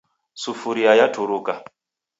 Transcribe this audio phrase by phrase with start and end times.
[0.43, 1.53] Sufuria yaturuka.